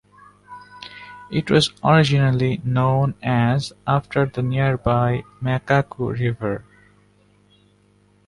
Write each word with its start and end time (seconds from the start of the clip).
It 1.29 1.51
was 1.51 1.71
originally 1.83 2.59
known 2.63 3.13
as 3.21 3.71
after 3.85 4.25
the 4.25 4.41
nearby 4.41 5.23
Macacu 5.43 6.19
River. 6.19 6.65